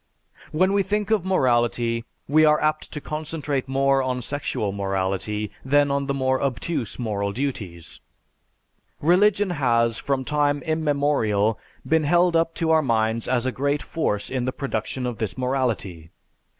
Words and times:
When 0.51 0.73
we 0.73 0.81
think 0.81 1.11
of 1.11 1.25
morality 1.25 2.05
we 2.27 2.43
are 2.43 2.59
apt 2.59 2.91
to 2.93 2.99
concentrate 2.99 3.67
more 3.67 4.01
on 4.01 4.23
sexual 4.23 4.71
morality 4.71 5.51
than 5.63 5.91
on 5.91 6.07
the 6.07 6.13
more 6.15 6.41
obtuse 6.41 6.97
moral 6.97 7.31
duties. 7.31 7.99
Religion 8.99 9.51
has 9.51 9.99
from 9.99 10.25
time 10.25 10.63
immemorial 10.63 11.59
been 11.85 12.05
held 12.05 12.35
up 12.35 12.55
to 12.55 12.71
our 12.71 12.81
minds 12.81 13.27
as 13.27 13.45
a 13.45 13.51
great 13.51 13.83
force 13.83 14.31
in 14.31 14.45
the 14.45 14.51
production 14.51 15.05
of 15.05 15.17
this 15.19 15.37
morality. 15.37 16.09